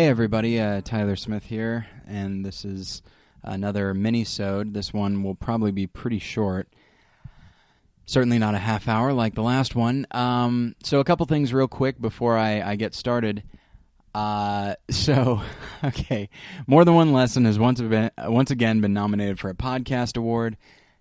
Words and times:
Hey 0.00 0.06
everybody, 0.06 0.58
uh, 0.58 0.80
Tyler 0.80 1.14
Smith 1.14 1.44
here, 1.44 1.86
and 2.06 2.42
this 2.42 2.64
is 2.64 3.02
another 3.42 3.92
mini-sode. 3.92 4.72
This 4.72 4.94
one 4.94 5.22
will 5.22 5.34
probably 5.34 5.72
be 5.72 5.86
pretty 5.86 6.18
short. 6.18 6.68
Certainly 8.06 8.38
not 8.38 8.54
a 8.54 8.58
half 8.58 8.88
hour 8.88 9.12
like 9.12 9.34
the 9.34 9.42
last 9.42 9.76
one. 9.76 10.06
Um, 10.12 10.74
so 10.82 11.00
a 11.00 11.04
couple 11.04 11.26
things 11.26 11.52
real 11.52 11.68
quick 11.68 12.00
before 12.00 12.38
I, 12.38 12.62
I 12.62 12.76
get 12.76 12.94
started. 12.94 13.42
Uh, 14.14 14.76
so, 14.90 15.42
okay, 15.84 16.30
more 16.66 16.86
than 16.86 16.94
one 16.94 17.12
lesson 17.12 17.44
has 17.44 17.58
once 17.58 17.82
been 17.82 18.10
once 18.20 18.50
again 18.50 18.80
been 18.80 18.94
nominated 18.94 19.38
for 19.38 19.50
a 19.50 19.54
podcast 19.54 20.16
award. 20.16 20.56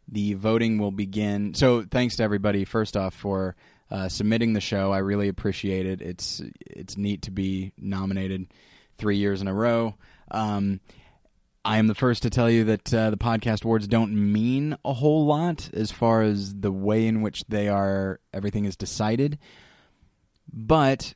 The 0.09 0.33
voting 0.33 0.77
will 0.77 0.91
begin. 0.91 1.53
So, 1.53 1.85
thanks 1.89 2.17
to 2.17 2.23
everybody 2.23 2.66
first 2.66 2.97
off 2.97 3.13
for 3.13 3.55
uh, 3.89 4.09
submitting 4.09 4.52
the 4.52 4.59
show. 4.59 4.91
I 4.91 4.97
really 4.97 5.29
appreciate 5.29 5.85
it. 5.85 6.02
It's 6.02 6.41
it's 6.59 6.97
neat 6.97 7.21
to 7.21 7.31
be 7.31 7.71
nominated 7.77 8.47
three 8.99 9.17
years 9.17 9.41
in 9.41 9.48
a 9.48 9.53
row. 9.53 9.95
Um, 10.30 10.81
I 11.66 11.77
am 11.77 11.88
the 11.88 11.95
first 11.95 12.23
to 12.23 12.30
tell 12.30 12.49
you 12.49 12.63
that 12.66 12.94
uh, 12.94 13.09
the 13.09 13.17
podcast 13.17 13.66
awards 13.66 13.88
don't 13.88 14.14
mean 14.14 14.78
a 14.86 14.94
whole 14.94 15.25
lot 15.25 15.69
as 15.73 15.91
far 15.91 16.22
as 16.22 16.56
the 16.56 16.72
way 16.72 17.06
in 17.06 17.22
which 17.22 17.44
they 17.50 17.67
are 17.67 18.19
everything 18.33 18.66
is 18.66 18.75
decided, 18.75 19.38
but 20.52 21.14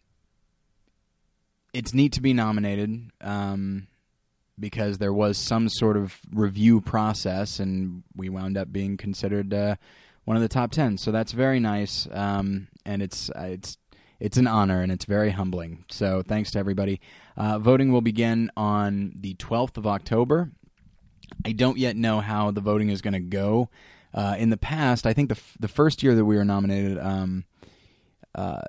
it's 1.74 1.94
neat 1.94 2.12
to 2.14 2.22
be 2.22 2.34
nominated 2.34 3.10
um, 3.22 3.88
because 4.60 4.98
there 4.98 5.14
was 5.14 5.38
some 5.38 5.70
sort 5.70 5.98
of 5.98 6.20
review 6.32 6.82
process, 6.82 7.60
and 7.60 8.04
we 8.16 8.30
wound 8.30 8.58
up 8.58 8.72
being 8.72 8.98
considered 8.98 9.54
uh, 9.54 9.76
one 10.26 10.38
of 10.38 10.44
the 10.44 10.50
top 10.50 10.72
ten. 10.72 10.98
So 10.98 11.12
that's 11.12 11.32
very 11.32 11.60
nice, 11.60 12.08
um, 12.12 12.68
and 12.86 13.02
it's 13.02 13.30
uh, 13.30 13.48
it's 13.52 13.78
it's 14.20 14.38
an 14.38 14.48
honor 14.48 14.82
and 14.82 14.92
it's 14.92 15.06
very 15.06 15.32
humbling. 15.32 15.86
So 15.90 16.22
thanks 16.22 16.52
to 16.52 16.60
everybody. 16.60 17.02
Uh, 17.36 17.60
voting 17.60 17.92
will 17.92 18.02
begin 18.02 18.52
on 18.56 19.14
the 19.16 19.36
12th 19.36 19.78
of 19.78 19.88
October. 19.88 20.52
I 21.46 21.52
don't 21.52 21.78
yet 21.78 21.96
know 21.96 22.20
how 22.22 22.52
the 22.52 22.62
voting 22.62 22.90
is 22.90 23.02
going 23.02 23.14
to 23.14 23.20
go. 23.20 23.70
Uh, 24.14 24.36
in 24.38 24.50
the 24.50 24.58
past, 24.58 25.08
I 25.08 25.14
think 25.14 25.30
the 25.30 25.36
f- 25.36 25.58
the 25.60 25.68
first 25.68 26.04
year 26.04 26.14
that 26.14 26.26
we 26.26 26.36
were 26.36 26.46
nominated, 26.46 27.00
um, 27.00 27.46
uh, 28.36 28.62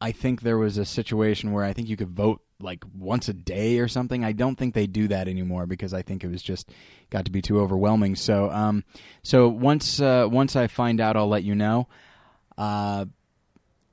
I 0.00 0.12
think 0.12 0.42
there 0.42 0.58
was 0.58 0.78
a 0.78 0.84
situation 0.84 1.50
where 1.52 1.64
I 1.64 1.72
think 1.72 1.88
you 1.88 1.96
could 1.96 2.10
vote 2.10 2.40
like 2.60 2.84
once 2.96 3.28
a 3.28 3.32
day 3.32 3.78
or 3.78 3.88
something. 3.88 4.24
I 4.24 4.32
don't 4.32 4.56
think 4.56 4.74
they 4.74 4.86
do 4.86 5.08
that 5.08 5.26
anymore 5.26 5.66
because 5.66 5.92
I 5.92 6.02
think 6.02 6.22
it 6.22 6.30
was 6.30 6.42
just 6.42 6.70
got 7.10 7.24
to 7.24 7.30
be 7.32 7.42
too 7.42 7.60
overwhelming. 7.60 8.14
So, 8.14 8.50
um, 8.50 8.84
so 9.22 9.48
once 9.48 10.00
uh, 10.00 10.28
once 10.30 10.54
I 10.54 10.68
find 10.68 11.00
out, 11.00 11.16
I'll 11.16 11.28
let 11.28 11.42
you 11.44 11.56
know. 11.56 11.88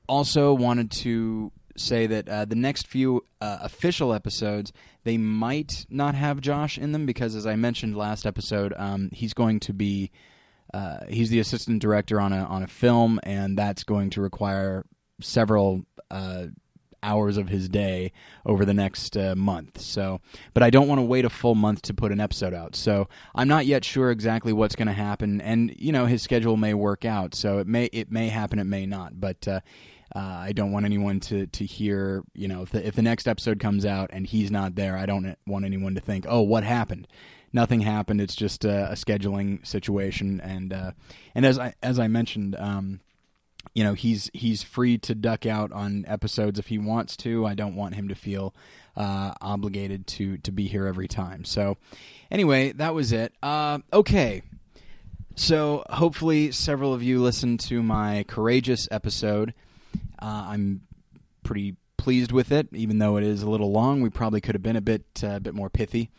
Also, 0.08 0.54
wanted 0.54 0.92
to 0.92 1.52
say 1.78 2.08
that 2.08 2.30
uh, 2.30 2.46
the 2.46 2.56
next 2.56 2.88
few 2.88 3.26
uh, 3.42 3.60
official 3.62 4.14
episodes 4.14 4.72
they 5.04 5.18
might 5.18 5.86
not 5.90 6.16
have 6.16 6.42
Josh 6.42 6.78
in 6.78 6.92
them 6.92 7.06
because, 7.06 7.36
as 7.36 7.46
I 7.46 7.56
mentioned 7.56 7.96
last 7.96 8.26
episode, 8.26 8.74
um, 8.78 9.10
he's 9.14 9.34
going 9.34 9.60
to 9.62 9.74
be 9.74 10.12
uh, 10.74 11.06
he's 11.08 11.30
the 11.30 11.40
assistant 11.40 11.82
director 11.82 12.20
on 12.20 12.34
a 12.34 12.44
on 12.44 12.64
a 12.64 12.68
film, 12.68 13.20
and 13.24 13.58
that's 13.58 13.84
going 13.84 14.10
to 14.12 14.22
require 14.22 14.86
several 15.22 15.86
uh, 16.10 16.48
hours 17.04 17.38
of 17.38 17.50
his 17.50 17.70
day 17.70 18.12
over 18.46 18.66
the 18.66 18.74
next 18.74 19.16
uh, 19.16 19.36
month. 19.36 19.80
So, 19.80 20.22
but 20.54 20.64
I 20.64 20.72
don't 20.72 20.88
want 20.88 21.00
to 21.00 21.06
wait 21.06 21.24
a 21.24 21.30
full 21.30 21.56
month 21.56 21.84
to 21.84 21.94
put 21.94 22.12
an 22.12 22.20
episode 22.20 22.54
out. 22.54 22.76
So, 22.76 23.08
I'm 23.36 23.48
not 23.48 23.68
yet 23.68 23.86
sure 23.86 24.10
exactly 24.10 24.54
what's 24.54 24.76
going 24.76 24.88
to 24.88 24.94
happen, 24.94 25.40
and 25.40 25.74
you 25.78 25.92
know 25.92 26.08
his 26.08 26.24
schedule 26.24 26.58
may 26.58 26.74
work 26.74 27.06
out. 27.06 27.36
So 27.36 27.60
it 27.60 27.68
may 27.68 27.86
it 27.86 28.12
may 28.12 28.30
happen, 28.30 28.60
it 28.60 28.66
may 28.66 28.86
not, 28.86 29.20
but. 29.20 29.48
Uh, 29.48 29.60
uh, 30.16 30.20
I 30.20 30.54
don't 30.54 30.72
want 30.72 30.86
anyone 30.86 31.20
to, 31.22 31.46
to 31.48 31.66
hear, 31.66 32.24
you 32.34 32.48
know, 32.48 32.62
if 32.62 32.70
the, 32.70 32.88
if 32.88 32.96
the 32.96 33.02
next 33.02 33.28
episode 33.28 33.60
comes 33.60 33.86
out 33.86 34.10
and 34.14 34.26
he's 34.26 34.50
not 34.50 34.76
there, 34.76 34.98
I 34.98 35.06
don't 35.06 35.36
want 35.46 35.66
anyone 35.66 35.94
to 35.96 36.02
think, 36.02 36.26
oh, 36.30 36.42
what 36.42 36.64
happened? 36.64 37.08
Nothing 37.52 37.82
happened. 37.82 38.22
It's 38.22 38.36
just 38.36 38.64
a, 38.64 38.92
a 38.92 38.94
scheduling 38.94 39.66
situation, 39.66 40.42
and 40.42 40.74
uh, 40.74 40.92
and 41.34 41.46
as 41.46 41.58
I 41.58 41.74
as 41.82 42.00
I 42.00 42.10
mentioned, 42.10 42.56
um, 42.58 43.00
you 43.74 43.84
know, 43.84 43.94
he's 43.94 44.30
he's 44.34 44.62
free 44.62 44.98
to 45.00 45.16
duck 45.16 45.46
out 45.46 45.72
on 45.72 46.04
episodes 46.08 46.60
if 46.60 46.68
he 46.68 46.78
wants 46.78 47.16
to. 47.18 47.46
I 47.46 47.54
don't 47.54 47.76
want 47.76 47.96
him 47.96 48.10
to 48.10 48.16
feel 48.16 48.54
uh, 48.98 49.34
obligated 49.42 50.06
to 50.08 50.38
to 50.40 50.52
be 50.52 50.68
here 50.68 50.86
every 50.86 51.08
time. 51.08 51.46
So, 51.46 51.78
anyway, 52.30 52.74
that 52.74 52.94
was 52.94 53.14
it. 53.14 53.32
Uh, 53.42 53.80
okay, 53.94 54.42
so 55.36 55.86
hopefully 55.90 56.52
several 56.52 56.94
of 56.94 57.04
you 57.04 57.22
listened 57.22 57.60
to 57.62 57.82
my 57.82 58.26
courageous 58.28 58.88
episode. 58.92 59.54
Uh, 60.20 60.46
I'm 60.50 60.82
pretty 61.44 61.76
pleased 61.98 62.32
with 62.32 62.52
it, 62.52 62.68
even 62.74 63.00
though 63.00 63.18
it 63.18 63.24
is 63.24 63.42
a 63.42 63.50
little 63.50 63.72
long. 63.72 64.02
We 64.02 64.10
probably 64.10 64.42
could 64.42 64.56
have 64.56 64.64
been 64.64 64.76
a 64.76 64.82
bit 64.82 65.06
uh, 65.24 65.40
bit 65.40 65.54
more 65.54 65.70
pithy. 65.70 66.12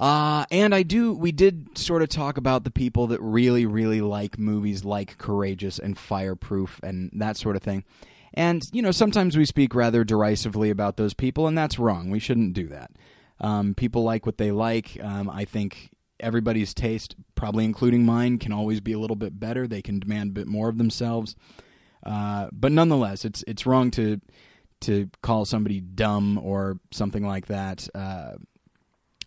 Uh, 0.00 0.44
and 0.50 0.74
I 0.74 0.82
do. 0.82 1.14
We 1.14 1.32
did 1.32 1.78
sort 1.78 2.02
of 2.02 2.08
talk 2.08 2.36
about 2.36 2.64
the 2.64 2.70
people 2.70 3.06
that 3.08 3.20
really, 3.20 3.64
really 3.64 4.00
like 4.00 4.38
movies 4.38 4.84
like 4.84 5.18
Courageous 5.18 5.78
and 5.78 5.96
Fireproof 5.96 6.80
and 6.82 7.10
that 7.14 7.36
sort 7.36 7.56
of 7.56 7.62
thing. 7.62 7.84
And 8.34 8.62
you 8.72 8.82
know, 8.82 8.90
sometimes 8.90 9.36
we 9.36 9.44
speak 9.44 9.74
rather 9.74 10.02
derisively 10.02 10.70
about 10.70 10.96
those 10.96 11.14
people, 11.14 11.46
and 11.46 11.56
that's 11.56 11.78
wrong. 11.78 12.10
We 12.10 12.18
shouldn't 12.18 12.54
do 12.54 12.66
that. 12.68 12.90
Um, 13.40 13.74
people 13.74 14.02
like 14.02 14.26
what 14.26 14.38
they 14.38 14.50
like. 14.50 14.98
Um, 15.00 15.30
I 15.30 15.44
think 15.44 15.90
everybody's 16.18 16.74
taste, 16.74 17.14
probably 17.36 17.64
including 17.64 18.04
mine, 18.04 18.38
can 18.38 18.52
always 18.52 18.80
be 18.80 18.92
a 18.92 18.98
little 18.98 19.16
bit 19.16 19.38
better. 19.38 19.66
They 19.66 19.82
can 19.82 20.00
demand 20.00 20.30
a 20.30 20.34
bit 20.34 20.46
more 20.48 20.68
of 20.68 20.78
themselves. 20.78 21.36
Uh, 22.04 22.48
but 22.52 22.72
nonetheless, 22.72 23.24
it's 23.24 23.42
it's 23.46 23.66
wrong 23.66 23.90
to 23.92 24.20
to 24.80 25.08
call 25.22 25.44
somebody 25.44 25.80
dumb 25.80 26.38
or 26.38 26.78
something 26.90 27.26
like 27.26 27.46
that. 27.46 27.88
Uh, 27.94 28.32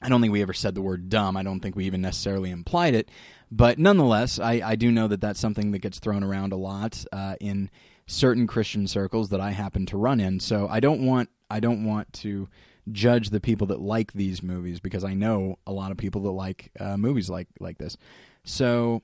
I 0.02 0.10
don't 0.10 0.22
think 0.22 0.32
we 0.32 0.44
ever 0.44 0.54
said 0.54 0.76
the 0.76 0.82
word 0.82 1.10
dumb. 1.10 1.36
I 1.36 1.44
don't 1.44 1.60
think 1.60 1.76
we 1.76 1.86
even 1.86 2.02
necessarily 2.02 2.52
implied 2.52 2.94
it. 2.94 3.10
But 3.50 3.80
nonetheless, 3.80 4.40
I, 4.40 4.62
I 4.64 4.76
do 4.76 4.92
know 4.92 5.08
that 5.08 5.22
that's 5.22 5.40
something 5.40 5.72
that 5.72 5.80
gets 5.80 6.00
thrown 6.00 6.24
around 6.24 6.54
a 6.54 6.58
lot 6.58 7.04
uh, 7.12 7.36
in 7.40 7.70
certain 8.06 8.46
Christian 8.46 8.88
circles 8.88 9.30
that 9.30 9.42
I 9.42 9.52
happen 9.52 9.86
to 9.88 9.98
run 9.98 10.20
in. 10.20 10.40
So 10.40 10.68
I 10.70 10.80
don't 10.80 11.06
want 11.06 11.30
I 11.50 11.60
don't 11.60 11.86
want 11.86 12.12
to 12.14 12.50
judge 12.92 13.30
the 13.30 13.40
people 13.40 13.68
that 13.68 13.82
like 13.82 14.14
these 14.14 14.44
movies 14.44 14.80
because 14.80 15.04
I 15.04 15.14
know 15.14 15.58
a 15.66 15.72
lot 15.72 15.92
of 15.92 15.98
people 15.98 16.22
that 16.24 16.32
like 16.32 16.72
uh, 16.80 16.98
movies 16.98 17.30
like 17.30 17.48
like 17.60 17.78
this. 17.78 17.98
So 18.44 19.02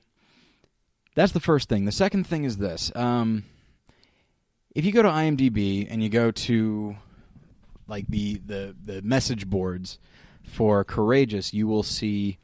that's 1.14 1.32
the 1.32 1.40
first 1.40 1.68
thing. 1.68 1.84
The 1.84 1.92
second 1.92 2.26
thing 2.26 2.44
is 2.44 2.58
this. 2.58 2.92
Um, 2.94 3.44
if 4.74 4.84
you 4.84 4.92
go 4.92 5.02
to 5.02 5.08
IMDb 5.08 5.86
and 5.88 6.02
you 6.02 6.08
go 6.08 6.30
to 6.30 6.96
like 7.86 8.06
the 8.08 8.40
the 8.44 8.74
the 8.82 9.02
message 9.02 9.48
boards 9.48 9.98
for 10.42 10.84
Courageous, 10.84 11.54
you 11.54 11.66
will 11.66 11.82
see 11.82 12.38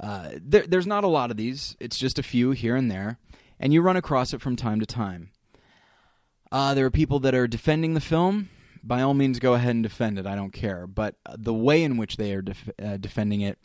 uh, 0.00 0.30
there, 0.34 0.66
there's 0.66 0.86
not 0.86 1.04
a 1.04 1.08
lot 1.08 1.30
of 1.30 1.36
these. 1.36 1.76
It's 1.80 1.98
just 1.98 2.18
a 2.18 2.22
few 2.22 2.50
here 2.50 2.76
and 2.76 2.90
there, 2.90 3.18
and 3.58 3.72
you 3.72 3.80
run 3.80 3.96
across 3.96 4.32
it 4.34 4.40
from 4.40 4.56
time 4.56 4.80
to 4.80 4.86
time. 4.86 5.30
Uh, 6.52 6.74
there 6.74 6.86
are 6.86 6.90
people 6.90 7.18
that 7.20 7.34
are 7.34 7.46
defending 7.46 7.94
the 7.94 8.00
film. 8.00 8.50
By 8.82 9.00
all 9.00 9.14
means, 9.14 9.38
go 9.38 9.54
ahead 9.54 9.74
and 9.74 9.82
defend 9.82 10.18
it. 10.18 10.26
I 10.26 10.36
don't 10.36 10.52
care. 10.52 10.86
But 10.86 11.16
the 11.36 11.54
way 11.54 11.82
in 11.82 11.96
which 11.96 12.16
they 12.16 12.34
are 12.34 12.42
def- 12.42 12.70
uh, 12.80 12.98
defending 12.98 13.40
it 13.40 13.58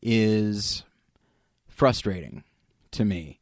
is 0.00 0.84
frustrating 1.68 2.44
to 2.92 3.04
me 3.04 3.40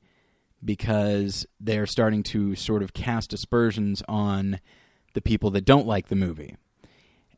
because 0.65 1.47
they're 1.59 1.87
starting 1.87 2.23
to 2.23 2.55
sort 2.55 2.83
of 2.83 2.93
cast 2.93 3.33
aspersions 3.33 4.03
on 4.09 4.61
the 5.15 5.21
people 5.21 5.51
that 5.51 5.65
don't 5.65 5.87
like 5.87 6.09
the 6.09 6.17
movie. 6.17 6.57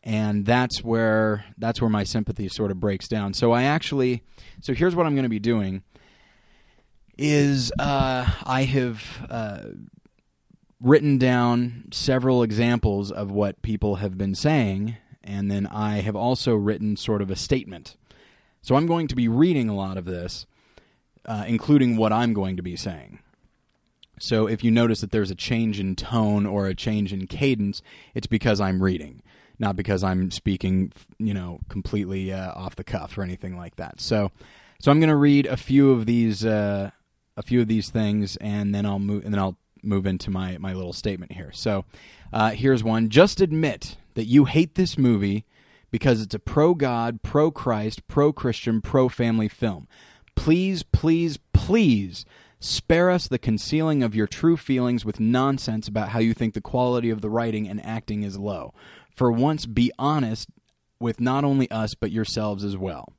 And 0.02 0.44
that's 0.44 0.82
where 0.82 1.44
that's 1.56 1.80
where 1.80 1.90
my 1.90 2.02
sympathy 2.02 2.48
sort 2.48 2.72
of 2.72 2.80
breaks 2.80 3.06
down. 3.06 3.34
So 3.34 3.52
I 3.52 3.62
actually 3.62 4.24
so 4.60 4.74
here's 4.74 4.96
what 4.96 5.06
I'm 5.06 5.14
going 5.14 5.24
to 5.24 5.28
be 5.28 5.38
doing 5.38 5.82
is 7.16 7.72
uh, 7.78 8.26
I 8.44 8.64
have 8.64 9.26
uh, 9.30 9.60
written 10.80 11.18
down 11.18 11.84
several 11.92 12.42
examples 12.42 13.12
of 13.12 13.30
what 13.30 13.62
people 13.62 13.96
have 13.96 14.18
been 14.18 14.34
saying, 14.34 14.96
and 15.22 15.50
then 15.50 15.66
I 15.66 16.00
have 16.00 16.16
also 16.16 16.54
written 16.54 16.96
sort 16.96 17.22
of 17.22 17.30
a 17.30 17.36
statement. 17.36 17.96
So 18.62 18.74
I'm 18.74 18.86
going 18.86 19.08
to 19.08 19.16
be 19.16 19.28
reading 19.28 19.68
a 19.68 19.74
lot 19.74 19.96
of 19.96 20.04
this, 20.04 20.46
uh, 21.26 21.44
including 21.46 21.96
what 21.96 22.12
I'm 22.12 22.32
going 22.32 22.56
to 22.56 22.62
be 22.62 22.76
saying. 22.76 23.18
So 24.18 24.46
if 24.46 24.62
you 24.62 24.70
notice 24.70 25.00
that 25.00 25.10
there's 25.10 25.30
a 25.30 25.34
change 25.34 25.80
in 25.80 25.96
tone 25.96 26.46
or 26.46 26.66
a 26.66 26.74
change 26.74 27.12
in 27.12 27.26
cadence, 27.26 27.82
it's 28.14 28.26
because 28.26 28.60
I'm 28.60 28.82
reading, 28.82 29.22
not 29.58 29.74
because 29.74 30.04
I'm 30.04 30.30
speaking, 30.30 30.92
you 31.18 31.34
know, 31.34 31.60
completely 31.68 32.32
uh, 32.32 32.52
off 32.52 32.76
the 32.76 32.84
cuff 32.84 33.18
or 33.18 33.22
anything 33.22 33.56
like 33.56 33.76
that. 33.76 34.00
So, 34.00 34.30
so 34.78 34.90
I'm 34.90 35.00
going 35.00 35.10
to 35.10 35.16
read 35.16 35.46
a 35.46 35.56
few 35.56 35.90
of 35.90 36.06
these, 36.06 36.44
uh, 36.44 36.90
a 37.36 37.42
few 37.42 37.60
of 37.60 37.68
these 37.68 37.90
things, 37.90 38.36
and 38.36 38.74
then 38.74 38.86
I'll 38.86 38.98
move, 38.98 39.24
and 39.24 39.34
then 39.34 39.40
I'll 39.40 39.56
move 39.82 40.06
into 40.06 40.30
my 40.30 40.56
my 40.58 40.72
little 40.72 40.92
statement 40.92 41.32
here. 41.32 41.50
So, 41.52 41.84
uh, 42.32 42.50
here's 42.50 42.84
one: 42.84 43.08
Just 43.08 43.40
admit 43.40 43.96
that 44.14 44.26
you 44.26 44.44
hate 44.44 44.74
this 44.74 44.96
movie 44.96 45.44
because 45.90 46.20
it's 46.20 46.34
a 46.34 46.38
pro 46.38 46.74
God, 46.74 47.22
pro 47.22 47.50
Christ, 47.50 48.06
pro 48.08 48.32
Christian, 48.32 48.80
pro 48.80 49.08
family 49.08 49.48
film. 49.48 49.88
Please, 50.42 50.82
please, 50.82 51.38
please 51.52 52.26
spare 52.58 53.10
us 53.10 53.28
the 53.28 53.38
concealing 53.38 54.02
of 54.02 54.16
your 54.16 54.26
true 54.26 54.56
feelings 54.56 55.04
with 55.04 55.20
nonsense 55.20 55.86
about 55.86 56.08
how 56.08 56.18
you 56.18 56.34
think 56.34 56.52
the 56.52 56.60
quality 56.60 57.10
of 57.10 57.20
the 57.20 57.30
writing 57.30 57.68
and 57.68 57.80
acting 57.86 58.24
is 58.24 58.36
low. 58.36 58.74
For 59.14 59.30
once, 59.30 59.66
be 59.66 59.92
honest 60.00 60.48
with 60.98 61.20
not 61.20 61.44
only 61.44 61.70
us, 61.70 61.94
but 61.94 62.10
yourselves 62.10 62.64
as 62.64 62.76
well. 62.76 63.12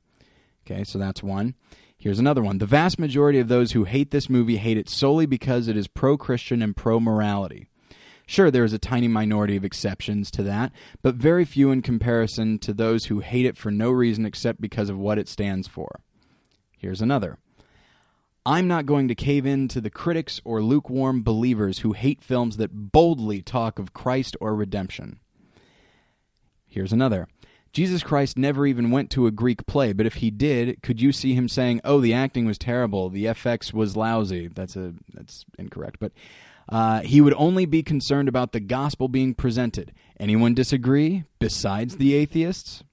Okay, 0.66 0.84
so 0.84 0.98
that's 0.98 1.22
one. 1.22 1.54
Here's 1.96 2.18
another 2.18 2.42
one. 2.42 2.58
The 2.58 2.66
vast 2.66 2.98
majority 2.98 3.38
of 3.38 3.48
those 3.48 3.72
who 3.72 3.84
hate 3.84 4.10
this 4.10 4.28
movie 4.28 4.58
hate 4.58 4.76
it 4.76 4.90
solely 4.90 5.24
because 5.24 5.66
it 5.66 5.78
is 5.78 5.88
pro 5.88 6.18
Christian 6.18 6.60
and 6.60 6.76
pro 6.76 7.00
morality. 7.00 7.68
Sure, 8.26 8.50
there 8.50 8.64
is 8.64 8.74
a 8.74 8.78
tiny 8.78 9.08
minority 9.08 9.56
of 9.56 9.64
exceptions 9.64 10.30
to 10.32 10.42
that, 10.42 10.72
but 11.00 11.14
very 11.14 11.46
few 11.46 11.70
in 11.70 11.80
comparison 11.80 12.58
to 12.58 12.74
those 12.74 13.06
who 13.06 13.20
hate 13.20 13.46
it 13.46 13.56
for 13.56 13.70
no 13.70 13.90
reason 13.90 14.26
except 14.26 14.60
because 14.60 14.90
of 14.90 14.98
what 14.98 15.18
it 15.18 15.26
stands 15.26 15.66
for. 15.66 16.02
Here's 16.84 17.00
another. 17.00 17.38
I'm 18.44 18.68
not 18.68 18.84
going 18.84 19.08
to 19.08 19.14
cave 19.14 19.46
in 19.46 19.68
to 19.68 19.80
the 19.80 19.88
critics 19.88 20.42
or 20.44 20.62
lukewarm 20.62 21.22
believers 21.22 21.78
who 21.78 21.94
hate 21.94 22.22
films 22.22 22.58
that 22.58 22.92
boldly 22.92 23.40
talk 23.40 23.78
of 23.78 23.94
Christ 23.94 24.36
or 24.38 24.54
redemption. 24.54 25.18
Here's 26.68 26.92
another. 26.92 27.26
Jesus 27.72 28.02
Christ 28.02 28.36
never 28.36 28.66
even 28.66 28.90
went 28.90 29.08
to 29.12 29.26
a 29.26 29.30
Greek 29.30 29.64
play, 29.64 29.94
but 29.94 30.04
if 30.04 30.16
he 30.16 30.30
did, 30.30 30.82
could 30.82 31.00
you 31.00 31.10
see 31.10 31.32
him 31.32 31.48
saying, 31.48 31.80
"Oh, 31.84 32.02
the 32.02 32.12
acting 32.12 32.44
was 32.44 32.58
terrible, 32.58 33.08
the 33.08 33.24
FX 33.24 33.72
was 33.72 33.96
lousy"? 33.96 34.48
That's 34.48 34.76
a 34.76 34.92
that's 35.14 35.46
incorrect, 35.58 35.96
but 35.98 36.12
uh, 36.68 37.00
he 37.00 37.22
would 37.22 37.34
only 37.38 37.64
be 37.64 37.82
concerned 37.82 38.28
about 38.28 38.52
the 38.52 38.60
gospel 38.60 39.08
being 39.08 39.32
presented. 39.32 39.90
Anyone 40.20 40.52
disagree 40.52 41.24
besides 41.38 41.96
the 41.96 42.12
atheists? 42.12 42.84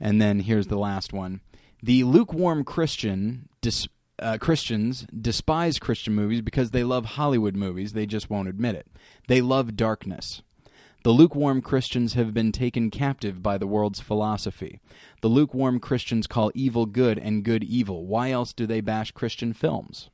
And 0.00 0.22
then 0.22 0.40
here's 0.40 0.68
the 0.68 0.78
last 0.78 1.12
one: 1.12 1.42
the 1.82 2.04
lukewarm 2.04 2.64
Christian 2.64 3.48
dis- 3.60 3.88
uh, 4.18 4.38
Christians 4.38 5.06
despise 5.18 5.78
Christian 5.78 6.14
movies 6.14 6.40
because 6.40 6.70
they 6.70 6.84
love 6.84 7.04
Hollywood 7.04 7.54
movies. 7.54 7.92
They 7.92 8.06
just 8.06 8.28
won't 8.28 8.48
admit 8.48 8.74
it. 8.74 8.86
They 9.28 9.40
love 9.40 9.76
darkness. 9.76 10.42
The 11.04 11.10
lukewarm 11.10 11.62
Christians 11.62 12.14
have 12.14 12.34
been 12.34 12.50
taken 12.50 12.90
captive 12.90 13.42
by 13.42 13.56
the 13.56 13.68
world's 13.68 14.00
philosophy. 14.00 14.80
The 15.22 15.28
lukewarm 15.28 15.78
Christians 15.78 16.26
call 16.26 16.50
evil 16.54 16.86
good 16.86 17.18
and 17.18 17.44
good 17.44 17.62
evil. 17.62 18.04
Why 18.06 18.32
else 18.32 18.52
do 18.52 18.66
they 18.66 18.80
bash 18.80 19.12
Christian 19.12 19.52
films? 19.52 20.10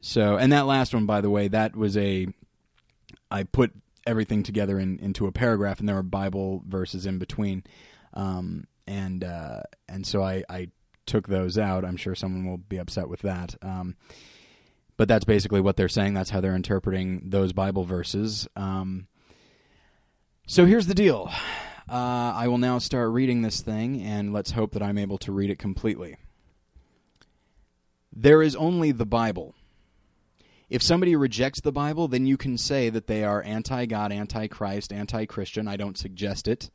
So, 0.00 0.36
and 0.36 0.52
that 0.52 0.66
last 0.66 0.94
one, 0.94 1.06
by 1.06 1.20
the 1.20 1.30
way, 1.30 1.48
that 1.48 1.74
was 1.76 1.96
a. 1.96 2.28
I 3.30 3.42
put 3.42 3.72
everything 4.06 4.42
together 4.42 4.78
in, 4.78 4.98
into 5.00 5.26
a 5.26 5.32
paragraph, 5.32 5.80
and 5.80 5.88
there 5.88 5.96
were 5.96 6.02
Bible 6.02 6.62
verses 6.66 7.04
in 7.04 7.18
between, 7.18 7.64
um, 8.14 8.66
and 8.88 9.22
uh, 9.22 9.60
and 9.88 10.06
so 10.06 10.22
I, 10.22 10.42
I 10.48 10.68
took 11.06 11.28
those 11.28 11.58
out. 11.58 11.84
I'm 11.84 11.96
sure 11.96 12.14
someone 12.14 12.46
will 12.46 12.58
be 12.58 12.78
upset 12.78 13.08
with 13.08 13.20
that. 13.20 13.54
Um, 13.62 13.96
but 14.96 15.06
that's 15.06 15.24
basically 15.24 15.60
what 15.60 15.76
they're 15.76 15.88
saying. 15.88 16.14
That's 16.14 16.30
how 16.30 16.40
they're 16.40 16.56
interpreting 16.56 17.30
those 17.30 17.52
Bible 17.52 17.84
verses. 17.84 18.48
Um, 18.56 19.06
so 20.46 20.66
here's 20.66 20.86
the 20.86 20.94
deal. 20.94 21.30
Uh, 21.88 22.32
I 22.34 22.48
will 22.48 22.58
now 22.58 22.78
start 22.78 23.10
reading 23.12 23.42
this 23.42 23.60
thing, 23.60 24.02
and 24.02 24.32
let's 24.32 24.50
hope 24.50 24.72
that 24.72 24.82
I'm 24.82 24.98
able 24.98 25.18
to 25.18 25.32
read 25.32 25.50
it 25.50 25.58
completely. 25.58 26.16
There 28.12 28.42
is 28.42 28.56
only 28.56 28.90
the 28.90 29.06
Bible. 29.06 29.54
If 30.68 30.82
somebody 30.82 31.16
rejects 31.16 31.60
the 31.60 31.72
Bible, 31.72 32.08
then 32.08 32.26
you 32.26 32.36
can 32.36 32.58
say 32.58 32.90
that 32.90 33.06
they 33.06 33.24
are 33.24 33.42
anti 33.42 33.86
God, 33.86 34.12
anti 34.12 34.48
Christ, 34.48 34.92
anti 34.92 35.24
Christian. 35.26 35.68
I 35.68 35.76
don't 35.76 35.96
suggest 35.96 36.48
it 36.48 36.70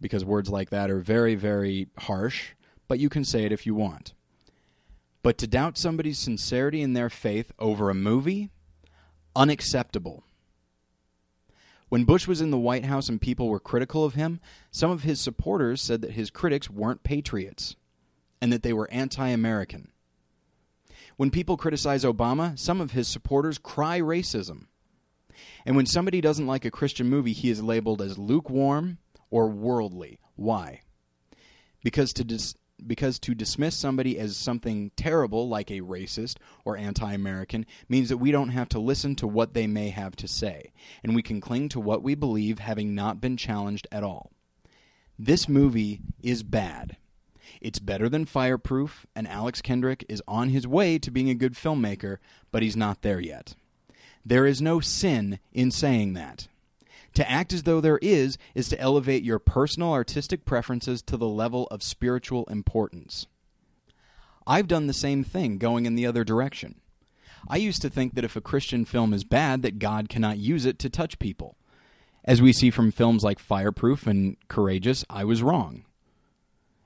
because 0.00 0.24
words 0.24 0.48
like 0.48 0.70
that 0.70 0.90
are 0.90 1.00
very, 1.00 1.34
very 1.34 1.88
harsh, 1.98 2.50
but 2.86 2.98
you 2.98 3.08
can 3.08 3.24
say 3.24 3.44
it 3.44 3.52
if 3.52 3.66
you 3.66 3.74
want. 3.74 4.12
But 5.22 5.38
to 5.38 5.46
doubt 5.46 5.76
somebody's 5.76 6.18
sincerity 6.18 6.80
in 6.80 6.92
their 6.92 7.10
faith 7.10 7.52
over 7.58 7.90
a 7.90 7.94
movie, 7.94 8.50
unacceptable. 9.34 10.24
When 11.88 12.04
Bush 12.04 12.26
was 12.26 12.40
in 12.40 12.50
the 12.50 12.58
White 12.58 12.84
House 12.84 13.08
and 13.08 13.20
people 13.20 13.48
were 13.48 13.60
critical 13.60 14.04
of 14.04 14.14
him, 14.14 14.40
some 14.70 14.90
of 14.90 15.02
his 15.02 15.20
supporters 15.20 15.80
said 15.80 16.02
that 16.02 16.12
his 16.12 16.30
critics 16.30 16.68
weren't 16.68 17.02
patriots 17.02 17.76
and 18.40 18.52
that 18.52 18.62
they 18.62 18.72
were 18.72 18.90
anti 18.90 19.28
American. 19.28 19.90
When 21.16 21.30
people 21.30 21.56
criticize 21.56 22.04
Obama, 22.04 22.56
some 22.58 22.80
of 22.80 22.92
his 22.92 23.08
supporters 23.08 23.58
cry 23.58 24.00
racism. 24.00 24.66
And 25.66 25.76
when 25.76 25.86
somebody 25.86 26.20
doesn't 26.20 26.46
like 26.46 26.64
a 26.64 26.70
Christian 26.70 27.08
movie, 27.08 27.32
he 27.32 27.50
is 27.50 27.62
labeled 27.62 28.00
as 28.00 28.18
lukewarm 28.18 28.98
or 29.30 29.48
worldly. 29.48 30.18
Why? 30.36 30.82
Because 31.82 32.12
to 32.14 32.24
dis- 32.24 32.54
because 32.86 33.18
to 33.18 33.34
dismiss 33.34 33.76
somebody 33.76 34.18
as 34.18 34.36
something 34.36 34.92
terrible 34.96 35.48
like 35.48 35.70
a 35.70 35.80
racist 35.80 36.36
or 36.64 36.76
anti-American 36.76 37.66
means 37.88 38.08
that 38.08 38.18
we 38.18 38.30
don't 38.30 38.50
have 38.50 38.68
to 38.68 38.78
listen 38.78 39.16
to 39.16 39.26
what 39.26 39.52
they 39.52 39.66
may 39.66 39.88
have 39.90 40.14
to 40.14 40.28
say 40.28 40.72
and 41.02 41.14
we 41.14 41.22
can 41.22 41.40
cling 41.40 41.68
to 41.68 41.80
what 41.80 42.04
we 42.04 42.14
believe 42.14 42.60
having 42.60 42.94
not 42.94 43.20
been 43.20 43.36
challenged 43.36 43.88
at 43.90 44.04
all. 44.04 44.30
This 45.18 45.48
movie 45.48 46.00
is 46.22 46.44
bad. 46.44 46.96
It's 47.60 47.80
better 47.80 48.08
than 48.08 48.24
Fireproof, 48.24 49.06
and 49.16 49.26
Alex 49.26 49.60
Kendrick 49.60 50.04
is 50.08 50.22
on 50.28 50.50
his 50.50 50.66
way 50.66 50.98
to 50.98 51.10
being 51.10 51.30
a 51.30 51.34
good 51.34 51.54
filmmaker, 51.54 52.18
but 52.52 52.62
he's 52.62 52.76
not 52.76 53.02
there 53.02 53.18
yet. 53.18 53.56
There 54.24 54.46
is 54.46 54.62
no 54.62 54.78
sin 54.78 55.40
in 55.52 55.70
saying 55.70 56.12
that. 56.12 56.46
To 57.14 57.28
act 57.28 57.52
as 57.52 57.64
though 57.64 57.80
there 57.80 57.98
is 58.02 58.38
is 58.54 58.68
to 58.68 58.80
elevate 58.80 59.24
your 59.24 59.38
personal 59.38 59.92
artistic 59.92 60.44
preferences 60.44 61.02
to 61.02 61.16
the 61.16 61.28
level 61.28 61.66
of 61.70 61.82
spiritual 61.82 62.44
importance. 62.44 63.26
I've 64.46 64.68
done 64.68 64.86
the 64.86 64.92
same 64.92 65.24
thing 65.24 65.58
going 65.58 65.84
in 65.84 65.94
the 65.94 66.06
other 66.06 66.24
direction. 66.24 66.80
I 67.48 67.56
used 67.56 67.82
to 67.82 67.90
think 67.90 68.14
that 68.14 68.24
if 68.24 68.36
a 68.36 68.40
Christian 68.40 68.84
film 68.84 69.12
is 69.12 69.24
bad 69.24 69.62
that 69.62 69.78
God 69.78 70.08
cannot 70.08 70.38
use 70.38 70.64
it 70.64 70.78
to 70.80 70.90
touch 70.90 71.18
people. 71.18 71.56
As 72.24 72.42
we 72.42 72.52
see 72.52 72.70
from 72.70 72.90
films 72.90 73.22
like 73.22 73.38
Fireproof 73.38 74.06
and 74.06 74.36
Courageous, 74.48 75.04
I 75.08 75.24
was 75.24 75.42
wrong. 75.42 75.84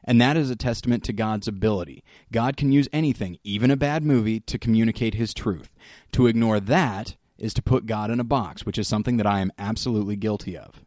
And 0.04 0.20
that 0.20 0.36
is 0.36 0.50
a 0.50 0.56
testament 0.56 1.04
to 1.04 1.12
God's 1.12 1.46
ability. 1.46 2.02
God 2.32 2.56
can 2.56 2.72
use 2.72 2.88
anything, 2.92 3.38
even 3.44 3.70
a 3.70 3.76
bad 3.76 4.02
movie, 4.02 4.40
to 4.40 4.58
communicate 4.58 5.14
his 5.14 5.32
truth. 5.32 5.74
To 6.12 6.26
ignore 6.26 6.60
that 6.60 7.16
is 7.42 7.52
to 7.54 7.62
put 7.62 7.84
God 7.84 8.10
in 8.10 8.18
a 8.18 8.24
box, 8.24 8.64
which 8.64 8.78
is 8.78 8.88
something 8.88 9.18
that 9.18 9.26
I 9.26 9.40
am 9.40 9.52
absolutely 9.58 10.16
guilty 10.16 10.56
of. 10.56 10.82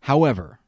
However, 0.00 0.58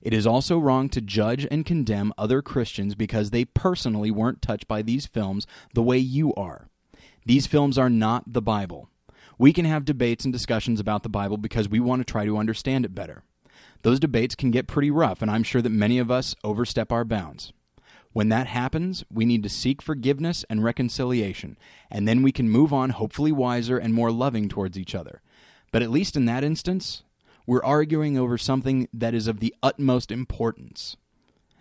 it 0.00 0.14
is 0.14 0.26
also 0.26 0.58
wrong 0.58 0.88
to 0.90 1.00
judge 1.00 1.48
and 1.50 1.66
condemn 1.66 2.12
other 2.16 2.40
Christians 2.40 2.94
because 2.94 3.30
they 3.30 3.44
personally 3.44 4.12
weren't 4.12 4.42
touched 4.42 4.68
by 4.68 4.82
these 4.82 5.06
films 5.06 5.46
the 5.72 5.82
way 5.82 5.98
you 5.98 6.32
are. 6.34 6.68
These 7.26 7.48
films 7.48 7.76
are 7.76 7.90
not 7.90 8.32
the 8.32 8.42
Bible. 8.42 8.88
We 9.38 9.52
can 9.52 9.64
have 9.64 9.84
debates 9.84 10.24
and 10.24 10.32
discussions 10.32 10.78
about 10.78 11.02
the 11.02 11.08
Bible 11.08 11.38
because 11.38 11.68
we 11.68 11.80
want 11.80 12.06
to 12.06 12.12
try 12.12 12.24
to 12.24 12.38
understand 12.38 12.84
it 12.84 12.94
better 12.94 13.24
those 13.84 14.00
debates 14.00 14.34
can 14.34 14.50
get 14.50 14.66
pretty 14.66 14.90
rough, 14.90 15.22
and 15.22 15.30
I'm 15.30 15.42
sure 15.42 15.62
that 15.62 15.70
many 15.70 15.98
of 15.98 16.10
us 16.10 16.34
overstep 16.42 16.90
our 16.90 17.04
bounds. 17.04 17.52
When 18.14 18.30
that 18.30 18.46
happens, 18.46 19.04
we 19.12 19.26
need 19.26 19.42
to 19.42 19.50
seek 19.50 19.82
forgiveness 19.82 20.42
and 20.48 20.64
reconciliation, 20.64 21.58
and 21.90 22.08
then 22.08 22.22
we 22.22 22.32
can 22.32 22.48
move 22.48 22.72
on, 22.72 22.90
hopefully 22.90 23.30
wiser 23.30 23.76
and 23.76 23.92
more 23.92 24.10
loving 24.10 24.48
towards 24.48 24.78
each 24.78 24.94
other. 24.94 25.20
But 25.70 25.82
at 25.82 25.90
least 25.90 26.16
in 26.16 26.24
that 26.24 26.42
instance, 26.42 27.02
we're 27.46 27.62
arguing 27.62 28.16
over 28.16 28.38
something 28.38 28.88
that 28.94 29.12
is 29.12 29.26
of 29.26 29.40
the 29.40 29.54
utmost 29.62 30.10
importance. 30.10 30.96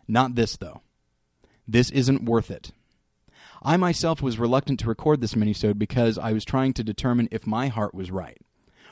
Not 0.08 0.36
this, 0.36 0.56
though. 0.56 0.80
This 1.68 1.90
isn't 1.92 2.24
worth 2.24 2.50
it. 2.50 2.72
I 3.62 3.76
myself 3.76 4.22
was 4.22 4.40
reluctant 4.40 4.80
to 4.80 4.88
record 4.88 5.20
this 5.20 5.34
minisode 5.34 5.78
because 5.78 6.18
I 6.18 6.32
was 6.32 6.46
trying 6.46 6.72
to 6.76 6.84
determine 6.84 7.28
if 7.32 7.46
my 7.46 7.68
heart 7.68 7.94
was 7.94 8.12
right, 8.12 8.40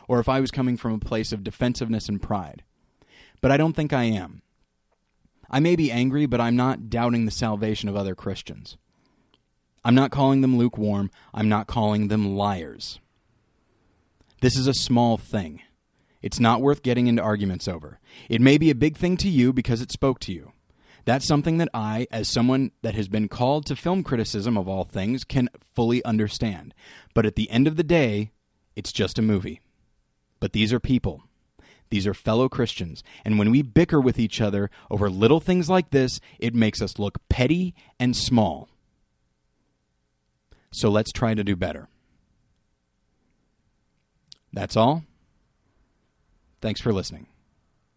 or 0.09 0.19
if 0.19 0.27
I 0.27 0.41
was 0.41 0.51
coming 0.51 0.75
from 0.75 0.93
a 0.93 0.99
place 0.99 1.31
of 1.31 1.45
defensiveness 1.45 2.09
and 2.09 2.21
pride 2.21 2.63
but 3.41 3.51
I 3.51 3.57
don't 3.57 3.75
think 3.75 3.91
I 3.91 4.03
am. 4.03 4.43
I 5.51 5.59
may 5.59 5.75
be 5.75 5.91
angry, 5.91 6.25
but 6.25 6.41
I'm 6.41 6.55
not 6.55 6.89
doubting 6.89 7.25
the 7.25 7.31
salvation 7.31 7.89
of 7.89 7.95
other 7.95 8.15
Christians. 8.15 8.77
I'm 9.83 9.95
not 9.95 10.11
calling 10.11 10.41
them 10.41 10.57
lukewarm. 10.57 11.11
I'm 11.33 11.49
not 11.49 11.67
calling 11.67 12.07
them 12.07 12.35
liars. 12.35 12.99
This 14.41 14.55
is 14.55 14.65
a 14.65 14.73
small 14.73 15.17
thing. 15.17 15.61
It's 16.21 16.39
not 16.39 16.61
worth 16.61 16.83
getting 16.83 17.07
into 17.07 17.21
arguments 17.21 17.67
over. 17.67 17.99
It 18.29 18.41
may 18.41 18.57
be 18.57 18.69
a 18.69 18.75
big 18.75 18.95
thing 18.95 19.17
to 19.17 19.29
you 19.29 19.51
because 19.51 19.81
it 19.81 19.91
spoke 19.91 20.19
to 20.21 20.31
you. 20.31 20.53
That's 21.03 21.27
something 21.27 21.57
that 21.57 21.69
I, 21.73 22.07
as 22.11 22.29
someone 22.29 22.71
that 22.83 22.95
has 22.95 23.07
been 23.07 23.27
called 23.27 23.65
to 23.65 23.75
film 23.75 24.03
criticism 24.03 24.57
of 24.57 24.67
all 24.67 24.83
things, 24.83 25.23
can 25.23 25.49
fully 25.75 26.03
understand. 26.05 26.73
But 27.13 27.25
at 27.25 27.35
the 27.35 27.49
end 27.49 27.67
of 27.67 27.75
the 27.75 27.83
day, 27.83 28.31
it's 28.75 28.91
just 28.91 29.17
a 29.17 29.23
movie. 29.23 29.61
But 30.39 30.53
these 30.53 30.71
are 30.71 30.79
people. 30.79 31.23
These 31.91 32.07
are 32.07 32.13
fellow 32.15 32.49
Christians. 32.49 33.03
And 33.23 33.37
when 33.37 33.51
we 33.51 33.61
bicker 33.61 34.01
with 34.01 34.17
each 34.17 34.41
other 34.41 34.71
over 34.89 35.09
little 35.09 35.39
things 35.39 35.69
like 35.69 35.91
this, 35.91 36.19
it 36.39 36.55
makes 36.55 36.81
us 36.81 36.97
look 36.97 37.19
petty 37.29 37.75
and 37.99 38.15
small. 38.15 38.69
So 40.71 40.89
let's 40.89 41.11
try 41.11 41.35
to 41.35 41.43
do 41.43 41.55
better. 41.55 41.89
That's 44.53 44.75
all. 44.75 45.03
Thanks 46.61 46.81
for 46.81 46.93
listening. 46.93 47.27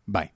Bye. 0.07 0.33